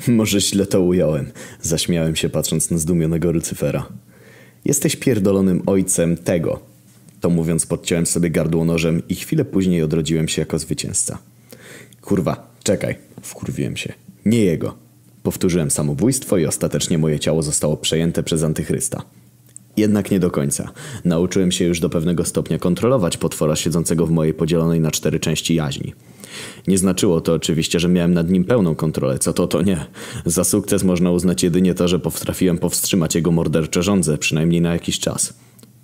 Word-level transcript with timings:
Może 0.08 0.40
źle 0.40 0.66
to 0.66 0.80
ująłem. 0.80 1.30
Zaśmiałem 1.62 2.16
się 2.16 2.28
patrząc 2.28 2.70
na 2.70 2.78
zdumionego 2.78 3.32
Lucyfera. 3.32 3.86
Jesteś 4.64 4.96
pierdolonym 4.96 5.62
ojcem 5.66 6.16
tego. 6.16 6.60
To 7.20 7.30
mówiąc 7.30 7.66
podciąłem 7.66 8.06
sobie 8.06 8.30
gardło 8.30 8.64
nożem 8.64 9.02
i 9.08 9.14
chwilę 9.14 9.44
później 9.44 9.82
odrodziłem 9.82 10.28
się 10.28 10.42
jako 10.42 10.58
zwycięzca. 10.58 11.18
Kurwa, 12.00 12.54
czekaj. 12.62 12.96
Wkurwiłem 13.22 13.76
się. 13.76 13.92
Nie 14.24 14.44
jego. 14.44 14.74
Powtórzyłem 15.22 15.70
samobójstwo 15.70 16.38
i 16.38 16.46
ostatecznie 16.46 16.98
moje 16.98 17.18
ciało 17.18 17.42
zostało 17.42 17.76
przejęte 17.76 18.22
przez 18.22 18.42
antychrysta. 18.42 19.02
Jednak 19.76 20.10
nie 20.10 20.20
do 20.20 20.30
końca. 20.30 20.70
Nauczyłem 21.04 21.52
się 21.52 21.64
już 21.64 21.80
do 21.80 21.90
pewnego 21.90 22.24
stopnia 22.24 22.58
kontrolować 22.58 23.16
potwora 23.16 23.56
siedzącego 23.56 24.06
w 24.06 24.10
mojej 24.10 24.34
podzielonej 24.34 24.80
na 24.80 24.90
cztery 24.90 25.20
części 25.20 25.54
jaźni. 25.54 25.94
Nie 26.68 26.78
znaczyło 26.78 27.20
to 27.20 27.34
oczywiście, 27.34 27.80
że 27.80 27.88
miałem 27.88 28.14
nad 28.14 28.30
nim 28.30 28.44
pełną 28.44 28.74
kontrolę, 28.74 29.18
co 29.18 29.32
to 29.32 29.46
to 29.46 29.62
nie. 29.62 29.86
Za 30.26 30.44
sukces 30.44 30.84
można 30.84 31.10
uznać 31.10 31.42
jedynie 31.42 31.74
to, 31.74 31.88
że 31.88 31.98
potrafiłem 31.98 32.58
powstrzymać 32.58 33.14
jego 33.14 33.32
mordercze 33.32 33.82
żądze, 33.82 34.18
przynajmniej 34.18 34.60
na 34.60 34.72
jakiś 34.72 34.98
czas. 34.98 35.34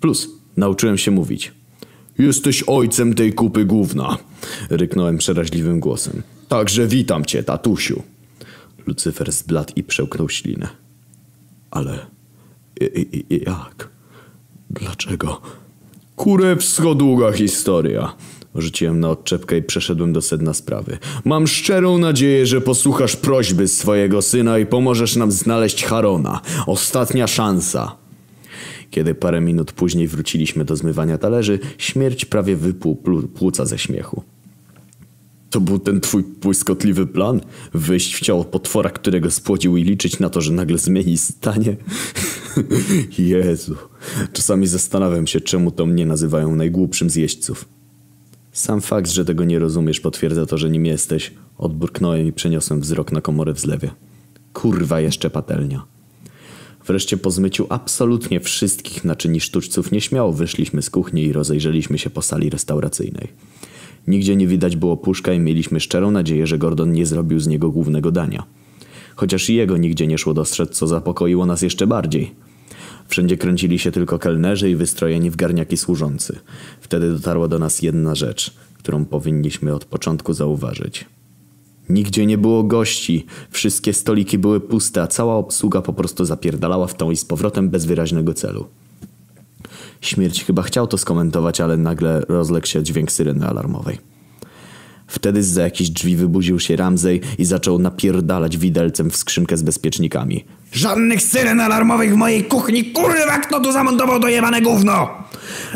Plus, 0.00 0.28
nauczyłem 0.56 0.98
się 0.98 1.10
mówić. 1.10 1.52
Jesteś 2.18 2.62
ojcem 2.66 3.14
tej 3.14 3.32
kupy 3.32 3.64
gówna, 3.64 4.18
ryknąłem 4.70 5.18
przeraźliwym 5.18 5.80
głosem. 5.80 6.22
Także 6.48 6.86
witam 6.86 7.24
cię, 7.24 7.42
tatusiu. 7.42 8.02
Lucyfer 8.86 9.32
zbladł 9.32 9.72
i 9.76 9.82
przełknął 9.82 10.28
ślinę. 10.28 10.68
Ale... 11.70 12.06
I, 12.80 13.24
i, 13.30 13.44
jak? 13.44 13.88
Dlaczego? 14.70 15.40
Kurewsko 16.16 16.94
długa 16.94 17.32
historia. 17.32 18.14
Rzuciłem 18.58 19.00
na 19.00 19.10
odczepkę 19.10 19.58
i 19.58 19.62
przeszedłem 19.62 20.12
do 20.12 20.22
sedna 20.22 20.54
sprawy. 20.54 20.98
Mam 21.24 21.46
szczerą 21.46 21.98
nadzieję, 21.98 22.46
że 22.46 22.60
posłuchasz 22.60 23.16
prośby 23.16 23.68
swojego 23.68 24.22
syna 24.22 24.58
i 24.58 24.66
pomożesz 24.66 25.16
nam 25.16 25.32
znaleźć 25.32 25.84
Harona. 25.84 26.40
Ostatnia 26.66 27.26
szansa. 27.26 27.96
Kiedy 28.90 29.14
parę 29.14 29.40
minut 29.40 29.72
później 29.72 30.08
wróciliśmy 30.08 30.64
do 30.64 30.76
zmywania 30.76 31.18
talerzy, 31.18 31.58
śmierć 31.78 32.24
prawie 32.24 32.56
wypłuł 32.56 33.02
płuca 33.34 33.64
ze 33.64 33.78
śmiechu. 33.78 34.22
To 35.50 35.60
był 35.60 35.78
ten 35.78 36.00
twój 36.00 36.22
błyskotliwy 36.22 37.06
plan? 37.06 37.40
Wyjść 37.74 38.16
w 38.16 38.20
ciało 38.20 38.44
potwora, 38.44 38.90
którego 38.90 39.30
spłodził 39.30 39.76
i 39.76 39.84
liczyć 39.84 40.18
na 40.18 40.30
to, 40.30 40.40
że 40.40 40.52
nagle 40.52 40.78
zmieni 40.78 41.18
stanie? 41.18 41.76
Jezu. 43.18 43.76
Czasami 44.32 44.66
zastanawiam 44.66 45.26
się, 45.26 45.40
czemu 45.40 45.70
to 45.70 45.86
mnie 45.86 46.06
nazywają 46.06 46.56
najgłupszym 46.56 47.10
z 47.10 47.14
jeźdźców. 47.14 47.64
Sam 48.56 48.80
fakt, 48.80 49.10
że 49.10 49.24
tego 49.24 49.44
nie 49.44 49.58
rozumiesz, 49.58 50.00
potwierdza 50.00 50.46
to, 50.46 50.58
że 50.58 50.70
nim 50.70 50.86
jesteś. 50.86 51.32
Odburknąłem 51.58 52.26
i 52.26 52.32
przeniosłem 52.32 52.80
wzrok 52.80 53.12
na 53.12 53.20
komorę 53.20 53.54
w 53.54 53.60
zlewie. 53.60 53.90
Kurwa, 54.52 55.00
jeszcze 55.00 55.30
patelnia. 55.30 55.84
Wreszcie 56.86 57.16
po 57.16 57.30
zmyciu 57.30 57.66
absolutnie 57.68 58.40
wszystkich 58.40 59.04
naczyni 59.04 59.40
sztuczców 59.40 59.92
nieśmiało 59.92 60.32
wyszliśmy 60.32 60.82
z 60.82 60.90
kuchni 60.90 61.22
i 61.22 61.32
rozejrzeliśmy 61.32 61.98
się 61.98 62.10
po 62.10 62.22
sali 62.22 62.50
restauracyjnej. 62.50 63.28
Nigdzie 64.06 64.36
nie 64.36 64.46
widać 64.46 64.76
było 64.76 64.96
puszka 64.96 65.32
i 65.32 65.38
mieliśmy 65.38 65.80
szczerą 65.80 66.10
nadzieję, 66.10 66.46
że 66.46 66.58
Gordon 66.58 66.92
nie 66.92 67.06
zrobił 67.06 67.40
z 67.40 67.46
niego 67.46 67.70
głównego 67.70 68.10
dania. 68.10 68.44
Chociaż 69.16 69.50
i 69.50 69.54
jego 69.54 69.76
nigdzie 69.76 70.06
nie 70.06 70.18
szło 70.18 70.34
dostrzec, 70.34 70.70
co 70.76 70.86
zapokoiło 70.86 71.46
nas 71.46 71.62
jeszcze 71.62 71.86
bardziej. 71.86 72.45
Wszędzie 73.08 73.36
kręcili 73.36 73.78
się 73.78 73.92
tylko 73.92 74.18
kelnerzy 74.18 74.70
i 74.70 74.76
wystrojeni 74.76 75.30
w 75.30 75.36
garniaki 75.36 75.76
służący. 75.76 76.38
Wtedy 76.80 77.12
dotarła 77.12 77.48
do 77.48 77.58
nas 77.58 77.82
jedna 77.82 78.14
rzecz, 78.14 78.54
którą 78.78 79.04
powinniśmy 79.04 79.74
od 79.74 79.84
początku 79.84 80.32
zauważyć. 80.32 81.04
Nigdzie 81.88 82.26
nie 82.26 82.38
było 82.38 82.62
gości, 82.62 83.26
wszystkie 83.50 83.92
stoliki 83.92 84.38
były 84.38 84.60
puste, 84.60 85.02
a 85.02 85.06
cała 85.06 85.34
obsługa 85.34 85.82
po 85.82 85.92
prostu 85.92 86.24
zapierdalała 86.24 86.86
w 86.86 86.94
tą 86.94 87.10
i 87.10 87.16
z 87.16 87.24
powrotem 87.24 87.70
bez 87.70 87.84
wyraźnego 87.84 88.34
celu. 88.34 88.66
Śmierć 90.00 90.44
chyba 90.44 90.62
chciał 90.62 90.86
to 90.86 90.98
skomentować, 90.98 91.60
ale 91.60 91.76
nagle 91.76 92.20
rozległ 92.28 92.66
się 92.66 92.82
dźwięk 92.82 93.12
syreny 93.12 93.46
alarmowej. 93.46 94.15
Wtedy 95.06 95.42
za 95.42 95.62
jakichś 95.62 95.90
drzwi 95.90 96.16
wybudził 96.16 96.60
się 96.60 96.76
Ramsey 96.76 97.20
i 97.38 97.44
zaczął 97.44 97.78
napierdalać 97.78 98.56
widelcem 98.56 99.10
w 99.10 99.16
skrzynkę 99.16 99.56
z 99.56 99.62
bezpiecznikami. 99.62 100.44
Żadnych 100.72 101.22
syren 101.22 101.60
alarmowych 101.60 102.12
w 102.12 102.16
mojej 102.16 102.44
kuchni, 102.44 102.84
kurwa, 102.84 103.38
kto 103.38 103.60
tu 103.60 103.72
zamontował 103.72 104.20
to 104.20 104.28
jebane 104.28 104.62
gówno? 104.62 105.08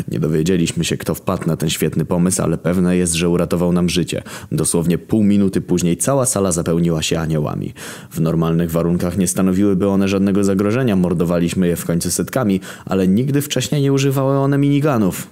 Nie 0.07 0.19
dowiedzieliśmy 0.19 0.83
się, 0.85 0.97
kto 0.97 1.15
wpadł 1.15 1.47
na 1.47 1.57
ten 1.57 1.69
świetny 1.69 2.05
pomysł, 2.05 2.41
ale 2.41 2.57
pewne 2.57 2.97
jest, 2.97 3.13
że 3.13 3.29
uratował 3.29 3.73
nam 3.73 3.89
życie. 3.89 4.23
Dosłownie 4.51 4.97
pół 4.97 5.23
minuty 5.23 5.61
później 5.61 5.97
cała 5.97 6.25
sala 6.25 6.51
zapełniła 6.51 7.01
się 7.01 7.19
aniołami. 7.19 7.73
W 8.11 8.21
normalnych 8.21 8.71
warunkach 8.71 9.17
nie 9.17 9.27
stanowiłyby 9.27 9.87
one 9.87 10.07
żadnego 10.07 10.43
zagrożenia, 10.43 10.95
mordowaliśmy 10.95 11.67
je 11.67 11.75
w 11.75 11.85
końcu 11.85 12.11
setkami, 12.11 12.59
ale 12.85 13.07
nigdy 13.07 13.41
wcześniej 13.41 13.81
nie 13.81 13.93
używały 13.93 14.37
one 14.37 14.57
miniganów. 14.57 15.27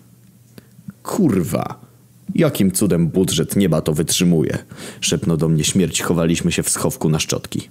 Kurwa. 1.03 1.88
Jakim 2.35 2.71
cudem 2.71 3.07
budżet 3.07 3.55
nieba 3.55 3.81
to 3.81 3.93
wytrzymuje? 3.93 4.57
Szepnął 5.01 5.37
do 5.37 5.49
mnie 5.49 5.63
śmierć, 5.63 6.01
chowaliśmy 6.01 6.51
się 6.51 6.63
w 6.63 6.69
schowku 6.69 7.09
na 7.09 7.19
szczotki. 7.19 7.69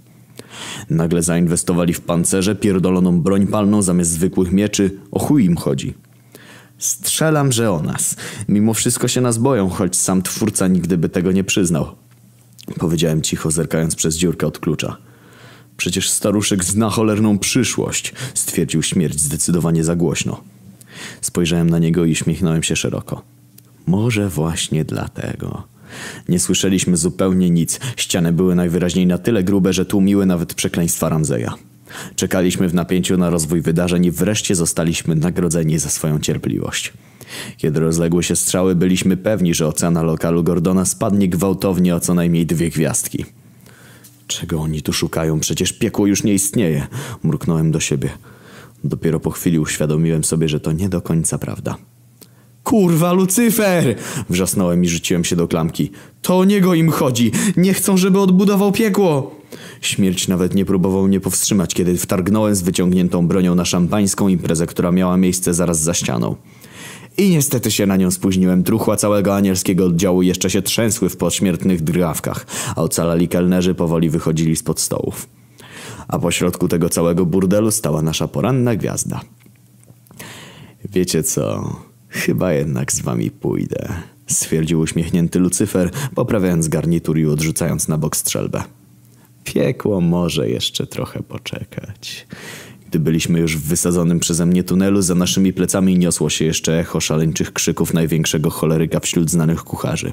Nagle 0.90 1.22
zainwestowali 1.22 1.94
w 1.94 2.00
pancerze, 2.00 2.54
pierdoloną 2.54 3.20
broń 3.20 3.46
palną 3.46 3.82
zamiast 3.82 4.10
zwykłych 4.10 4.52
mieczy. 4.52 4.90
O 5.10 5.18
chuj 5.18 5.44
im 5.44 5.56
chodzi. 5.56 5.94
Strzelam, 6.78 7.52
że 7.52 7.72
o 7.72 7.82
nas. 7.82 8.16
Mimo 8.48 8.74
wszystko 8.74 9.08
się 9.08 9.20
nas 9.20 9.38
boją, 9.38 9.68
choć 9.68 9.96
sam 9.96 10.22
twórca 10.22 10.68
nigdy 10.68 10.98
by 10.98 11.08
tego 11.08 11.32
nie 11.32 11.44
przyznał. 11.44 11.86
Powiedziałem 12.78 13.22
cicho, 13.22 13.50
zerkając 13.50 13.94
przez 13.94 14.16
dziurkę 14.16 14.46
od 14.46 14.58
klucza. 14.58 14.96
Przecież 15.76 16.10
staruszek 16.10 16.64
zna 16.64 16.90
cholerną 16.90 17.38
przyszłość, 17.38 18.12
stwierdził 18.34 18.82
śmierć 18.82 19.20
zdecydowanie 19.20 19.84
za 19.84 19.96
głośno. 19.96 20.40
Spojrzałem 21.20 21.70
na 21.70 21.78
niego 21.78 22.04
i 22.04 22.12
uśmiechnąłem 22.12 22.62
się 22.62 22.76
szeroko. 22.76 23.22
Może 23.88 24.28
właśnie 24.28 24.84
dlatego. 24.84 25.62
Nie 26.28 26.40
słyszeliśmy 26.40 26.96
zupełnie 26.96 27.50
nic. 27.50 27.80
Ściany 27.96 28.32
były 28.32 28.54
najwyraźniej 28.54 29.06
na 29.06 29.18
tyle 29.18 29.44
grube, 29.44 29.72
że 29.72 29.86
tłumiły 29.86 30.26
nawet 30.26 30.54
przekleństwa 30.54 31.08
Ramzeja. 31.08 31.54
Czekaliśmy 32.16 32.68
w 32.68 32.74
napięciu 32.74 33.16
na 33.16 33.30
rozwój 33.30 33.60
wydarzeń 33.60 34.04
i 34.04 34.10
wreszcie 34.10 34.54
zostaliśmy 34.54 35.14
nagrodzeni 35.14 35.78
za 35.78 35.88
swoją 35.88 36.20
cierpliwość. 36.20 36.92
Kiedy 37.56 37.80
rozległy 37.80 38.22
się 38.22 38.36
strzały, 38.36 38.74
byliśmy 38.74 39.16
pewni, 39.16 39.54
że 39.54 39.66
ocena 39.66 40.02
lokalu 40.02 40.44
Gordona 40.44 40.84
spadnie 40.84 41.28
gwałtownie 41.28 41.96
o 41.96 42.00
co 42.00 42.14
najmniej 42.14 42.46
dwie 42.46 42.70
gwiazdki. 42.70 43.24
Czego 44.26 44.60
oni 44.60 44.82
tu 44.82 44.92
szukają? 44.92 45.40
Przecież 45.40 45.72
piekło 45.72 46.06
już 46.06 46.24
nie 46.24 46.34
istnieje. 46.34 46.86
Mruknąłem 47.22 47.70
do 47.70 47.80
siebie. 47.80 48.10
Dopiero 48.84 49.20
po 49.20 49.30
chwili 49.30 49.58
uświadomiłem 49.58 50.24
sobie, 50.24 50.48
że 50.48 50.60
to 50.60 50.72
nie 50.72 50.88
do 50.88 51.00
końca 51.00 51.38
prawda. 51.38 51.76
Kurwa, 52.68 53.12
Lucyfer! 53.12 53.94
Wrzasnąłem 54.30 54.84
i 54.84 54.88
rzuciłem 54.88 55.24
się 55.24 55.36
do 55.36 55.48
klamki. 55.48 55.90
To 56.22 56.38
o 56.38 56.44
niego 56.44 56.74
im 56.74 56.90
chodzi. 56.90 57.32
Nie 57.56 57.74
chcą, 57.74 57.96
żeby 57.96 58.20
odbudował 58.20 58.72
piekło. 58.72 59.34
Śmierć 59.80 60.28
nawet 60.28 60.54
nie 60.54 60.64
próbował 60.64 61.08
mnie 61.08 61.20
powstrzymać, 61.20 61.74
kiedy 61.74 61.96
wtargnąłem 61.96 62.54
z 62.54 62.62
wyciągniętą 62.62 63.28
bronią 63.28 63.54
na 63.54 63.64
szampańską 63.64 64.28
imprezę, 64.28 64.66
która 64.66 64.92
miała 64.92 65.16
miejsce 65.16 65.54
zaraz 65.54 65.80
za 65.80 65.94
ścianą. 65.94 66.36
I 67.18 67.30
niestety 67.30 67.70
się 67.70 67.86
na 67.86 67.96
nią 67.96 68.10
spóźniłem. 68.10 68.64
Truchła 68.64 68.96
całego 68.96 69.36
anielskiego 69.36 69.86
oddziału 69.86 70.22
jeszcze 70.22 70.50
się 70.50 70.62
trzęsły 70.62 71.08
w 71.08 71.16
podśmiertnych 71.16 71.82
drgawkach, 71.82 72.46
a 72.76 72.82
ocalali 72.82 73.28
kelnerzy 73.28 73.74
powoli 73.74 74.10
wychodzili 74.10 74.56
spod 74.56 74.80
stołów. 74.80 75.28
A 76.08 76.18
pośrodku 76.18 76.68
tego 76.68 76.88
całego 76.88 77.26
burdelu 77.26 77.70
stała 77.70 78.02
nasza 78.02 78.28
poranna 78.28 78.76
gwiazda. 78.76 79.20
Wiecie 80.84 81.22
co? 81.22 81.87
Chyba 82.08 82.52
jednak 82.52 82.92
z 82.92 83.00
wami 83.00 83.30
pójdę, 83.30 83.88
stwierdził 84.26 84.80
uśmiechnięty 84.80 85.38
Lucyfer, 85.38 85.90
poprawiając 86.14 86.68
garnitur 86.68 87.18
i 87.18 87.26
odrzucając 87.26 87.88
na 87.88 87.98
bok 87.98 88.16
strzelbę. 88.16 88.62
Piekło 89.44 90.00
może 90.00 90.48
jeszcze 90.48 90.86
trochę 90.86 91.22
poczekać. 91.22 92.26
Gdy 92.88 92.98
byliśmy 92.98 93.38
już 93.38 93.56
w 93.56 93.68
wysadzonym 93.68 94.20
przeze 94.20 94.46
mnie 94.46 94.64
tunelu, 94.64 95.02
za 95.02 95.14
naszymi 95.14 95.52
plecami 95.52 95.98
niosło 95.98 96.30
się 96.30 96.44
jeszcze 96.44 96.80
echo 96.80 97.00
szaleńczych 97.00 97.52
krzyków 97.52 97.94
największego 97.94 98.50
choleryka 98.50 99.00
wśród 99.00 99.30
znanych 99.30 99.64
kucharzy. 99.64 100.12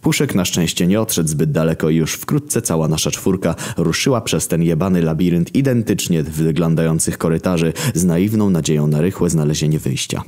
Puszek 0.00 0.34
na 0.34 0.44
szczęście 0.44 0.86
nie 0.86 1.00
odszedł 1.00 1.28
zbyt 1.28 1.52
daleko 1.52 1.90
i 1.90 1.96
już 1.96 2.14
wkrótce 2.14 2.62
cała 2.62 2.88
nasza 2.88 3.10
czwórka 3.10 3.54
ruszyła 3.76 4.20
przez 4.20 4.48
ten 4.48 4.62
jebany 4.62 5.02
labirynt 5.02 5.54
identycznie 5.54 6.22
wyglądających 6.22 7.18
korytarzy 7.18 7.72
z 7.94 8.04
naiwną 8.04 8.50
nadzieją 8.50 8.86
na 8.86 9.00
rychłe 9.00 9.30
znalezienie 9.30 9.78
wyjścia. 9.78 10.22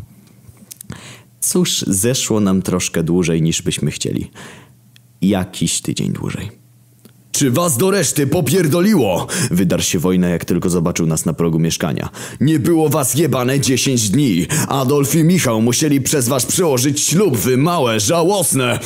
Cóż, 1.50 1.84
zeszło 1.86 2.40
nam 2.40 2.62
troszkę 2.62 3.02
dłużej 3.02 3.42
niż 3.42 3.62
byśmy 3.62 3.90
chcieli. 3.90 4.30
Jakiś 5.22 5.80
tydzień 5.80 6.12
dłużej. 6.12 6.50
Czy 7.32 7.50
was 7.50 7.76
do 7.76 7.90
reszty 7.90 8.26
popierdoliło? 8.26 9.26
Wydarł 9.50 9.82
się 9.82 9.98
wojna, 9.98 10.28
jak 10.28 10.44
tylko 10.44 10.70
zobaczył 10.70 11.06
nas 11.06 11.26
na 11.26 11.32
progu 11.32 11.58
mieszkania. 11.58 12.08
Nie 12.40 12.58
było 12.58 12.88
was 12.88 13.14
jebane 13.14 13.60
dziesięć 13.60 14.10
dni. 14.10 14.46
Adolf 14.68 15.14
i 15.14 15.24
Michał 15.24 15.62
musieli 15.62 16.00
przez 16.00 16.28
was 16.28 16.46
przełożyć 16.46 17.00
ślub, 17.00 17.36
wy 17.36 17.56
małe, 17.56 18.00
żałosne. 18.00 18.78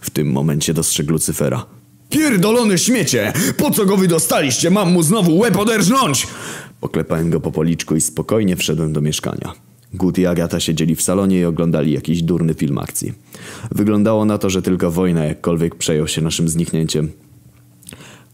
W 0.00 0.10
tym 0.10 0.32
momencie 0.32 0.74
dostrzegł 0.74 1.12
Lucyfera. 1.12 1.66
Pierdolone 2.10 2.78
śmiecie! 2.78 3.32
Po 3.56 3.70
co 3.70 3.86
go 3.86 3.96
wy 3.96 4.08
dostaliście? 4.08 4.70
Mam 4.70 4.92
mu 4.92 5.02
znowu 5.02 5.38
łeb 5.38 5.56
oderżnąć! 5.56 6.26
Poklepałem 6.80 7.30
go 7.30 7.40
po 7.40 7.52
policzku 7.52 7.96
i 7.96 8.00
spokojnie 8.00 8.56
wszedłem 8.56 8.92
do 8.92 9.00
mieszkania. 9.00 9.67
Gut 9.94 10.18
i 10.18 10.26
Agata 10.26 10.60
siedzieli 10.60 10.94
w 10.94 11.02
salonie 11.02 11.40
i 11.40 11.44
oglądali 11.44 11.92
jakiś 11.92 12.22
durny 12.22 12.54
film 12.54 12.78
akcji. 12.78 13.12
Wyglądało 13.70 14.24
na 14.24 14.38
to, 14.38 14.50
że 14.50 14.62
tylko 14.62 14.90
wojna 14.90 15.24
jakkolwiek 15.24 15.74
przejął 15.74 16.08
się 16.08 16.22
naszym 16.22 16.48
zniknięciem. 16.48 17.10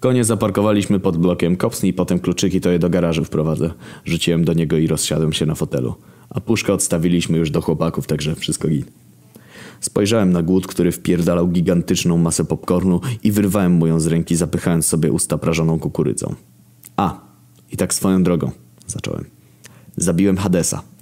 Konie 0.00 0.24
zaparkowaliśmy 0.24 1.00
pod 1.00 1.16
blokiem, 1.16 1.56
kopsnij 1.56 1.92
potem 1.92 2.18
kluczyki, 2.18 2.60
to 2.60 2.70
je 2.70 2.78
do 2.78 2.90
garażu 2.90 3.24
wprowadzę. 3.24 3.70
Rzuciłem 4.04 4.44
do 4.44 4.52
niego 4.52 4.76
i 4.76 4.86
rozsiadłem 4.86 5.32
się 5.32 5.46
na 5.46 5.54
fotelu. 5.54 5.94
A 6.30 6.40
puszkę 6.40 6.72
odstawiliśmy 6.72 7.38
już 7.38 7.50
do 7.50 7.60
chłopaków, 7.60 8.06
także 8.06 8.34
wszystko 8.34 8.68
git. 8.68 8.86
Spojrzałem 9.80 10.32
na 10.32 10.42
głód, 10.42 10.66
który 10.66 10.92
wpierdalał 10.92 11.48
gigantyczną 11.48 12.18
masę 12.18 12.44
popcornu 12.44 13.00
i 13.22 13.32
wyrwałem 13.32 13.72
mu 13.72 13.86
ją 13.86 14.00
z 14.00 14.06
ręki, 14.06 14.36
zapychając 14.36 14.86
sobie 14.86 15.12
usta 15.12 15.38
prażoną 15.38 15.78
kukurydzą. 15.78 16.34
A, 16.96 17.20
i 17.72 17.76
tak 17.76 17.94
swoją 17.94 18.22
drogą, 18.22 18.50
zacząłem. 18.86 19.24
Zabiłem 19.96 20.36
Hadesa. 20.36 20.93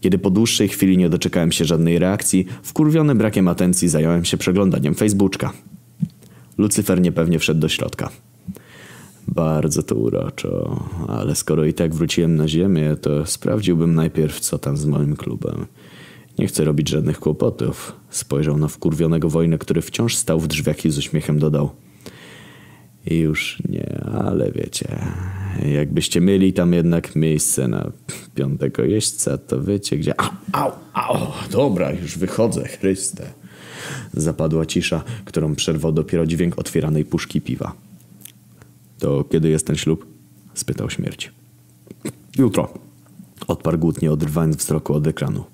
Kiedy 0.00 0.18
po 0.18 0.30
dłuższej 0.30 0.68
chwili 0.68 0.98
nie 0.98 1.08
doczekałem 1.08 1.52
się 1.52 1.64
żadnej 1.64 1.98
reakcji, 1.98 2.46
wkurwiony 2.62 3.14
brakiem 3.14 3.48
atencji 3.48 3.88
zająłem 3.88 4.24
się 4.24 4.36
przeglądaniem 4.36 4.94
Facebooka. 4.94 5.52
Lucyfer 6.58 7.00
niepewnie 7.00 7.38
wszedł 7.38 7.60
do 7.60 7.68
środka. 7.68 8.10
Bardzo 9.28 9.82
to 9.82 9.94
uroczo, 9.94 10.84
ale 11.08 11.34
skoro 11.34 11.64
i 11.64 11.74
tak 11.74 11.94
wróciłem 11.94 12.36
na 12.36 12.48
ziemię, 12.48 12.96
to 13.00 13.26
sprawdziłbym 13.26 13.94
najpierw, 13.94 14.40
co 14.40 14.58
tam 14.58 14.76
z 14.76 14.84
moim 14.84 15.16
klubem. 15.16 15.66
Nie 16.38 16.46
chcę 16.46 16.64
robić 16.64 16.88
żadnych 16.88 17.20
kłopotów. 17.20 17.92
Spojrzał 18.10 18.58
na 18.58 18.68
wkurwionego 18.68 19.28
wojnę, 19.28 19.58
który 19.58 19.82
wciąż 19.82 20.16
stał 20.16 20.40
w 20.40 20.48
drzwiach 20.48 20.84
i 20.84 20.90
z 20.90 20.98
uśmiechem 20.98 21.38
dodał. 21.38 21.70
Już 23.06 23.62
nie, 23.68 24.04
ale 24.04 24.52
wiecie, 24.52 24.98
jakbyście 25.74 26.20
mieli 26.20 26.52
tam 26.52 26.72
jednak 26.72 27.16
miejsce 27.16 27.68
na 27.68 27.92
piątego 28.34 28.84
jeźdźca, 28.84 29.38
to 29.38 29.62
wiecie 29.62 29.96
gdzie... 29.96 30.20
Au, 30.20 30.30
au, 30.52 30.72
au, 30.92 31.26
dobra, 31.50 31.92
już 31.92 32.18
wychodzę, 32.18 32.68
Chryste. 32.68 33.26
Zapadła 34.12 34.66
cisza, 34.66 35.04
którą 35.24 35.54
przerwał 35.54 35.92
dopiero 35.92 36.26
dźwięk 36.26 36.58
otwieranej 36.58 37.04
puszki 37.04 37.40
piwa. 37.40 37.72
To 38.98 39.24
kiedy 39.24 39.48
jest 39.48 39.66
ten 39.66 39.76
ślub? 39.76 40.06
spytał 40.54 40.90
śmierć. 40.90 41.32
Jutro. 42.38 42.74
Odparł 43.46 43.78
głód, 43.78 44.02
nie 44.02 44.12
odrywając 44.12 44.56
wzroku 44.56 44.94
od 44.94 45.06
ekranu. 45.06 45.44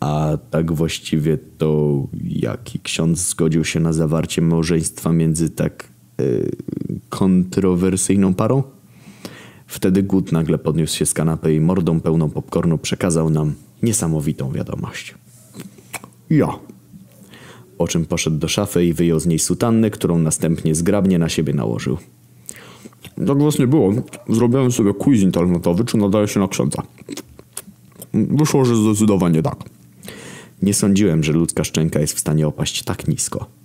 A 0.00 0.38
tak 0.50 0.72
właściwie 0.72 1.38
to 1.58 2.02
jaki 2.24 2.80
ksiądz 2.80 3.18
zgodził 3.18 3.64
się 3.64 3.80
na 3.80 3.92
zawarcie 3.92 4.42
małżeństwa 4.42 5.12
między 5.12 5.50
tak 5.50 5.88
kontrowersyjną 7.08 8.34
parą? 8.34 8.62
Wtedy 9.66 10.02
głód 10.02 10.32
nagle 10.32 10.58
podniósł 10.58 10.96
się 10.96 11.06
z 11.06 11.14
kanapy 11.14 11.54
i 11.54 11.60
mordą 11.60 12.00
pełną 12.00 12.30
popcornu 12.30 12.78
przekazał 12.78 13.30
nam 13.30 13.54
niesamowitą 13.82 14.52
wiadomość. 14.52 15.14
Ja. 16.30 16.48
Po 17.78 17.88
czym 17.88 18.06
poszedł 18.06 18.36
do 18.36 18.48
szafy 18.48 18.84
i 18.84 18.92
wyjął 18.92 19.20
z 19.20 19.26
niej 19.26 19.38
sutannę, 19.38 19.90
którą 19.90 20.18
następnie 20.18 20.74
zgrabnie 20.74 21.18
na 21.18 21.28
siebie 21.28 21.54
nałożył. 21.54 21.98
Jak 23.26 23.42
was 23.42 23.58
nie 23.58 23.66
było, 23.66 23.92
zrobiłem 24.28 24.72
sobie 24.72 24.94
quiz 24.94 25.22
internetowy, 25.22 25.84
czy 25.84 25.96
nadaje 25.96 26.28
się 26.28 26.40
na 26.40 26.48
księdza. 26.48 26.82
Wyszło, 28.14 28.64
że 28.64 28.76
zdecydowanie 28.76 29.42
tak. 29.42 29.56
Nie 30.62 30.74
sądziłem, 30.74 31.24
że 31.24 31.32
ludzka 31.32 31.64
szczęka 31.64 32.00
jest 32.00 32.14
w 32.14 32.18
stanie 32.18 32.46
opaść 32.46 32.82
tak 32.82 33.08
nisko. 33.08 33.46